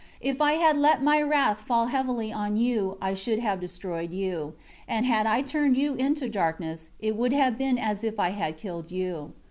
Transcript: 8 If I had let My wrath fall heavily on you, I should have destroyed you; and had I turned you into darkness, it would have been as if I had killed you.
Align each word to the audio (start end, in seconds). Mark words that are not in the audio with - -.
8 0.23 0.29
If 0.31 0.41
I 0.41 0.53
had 0.53 0.77
let 0.79 1.03
My 1.03 1.21
wrath 1.21 1.59
fall 1.61 1.85
heavily 1.85 2.33
on 2.33 2.55
you, 2.57 2.97
I 2.99 3.13
should 3.13 3.37
have 3.37 3.59
destroyed 3.59 4.11
you; 4.11 4.55
and 4.87 5.05
had 5.05 5.27
I 5.27 5.43
turned 5.43 5.77
you 5.77 5.93
into 5.93 6.27
darkness, 6.27 6.89
it 6.99 7.15
would 7.15 7.33
have 7.33 7.55
been 7.55 7.77
as 7.77 8.03
if 8.03 8.19
I 8.19 8.29
had 8.31 8.57
killed 8.57 8.89
you. 8.89 9.33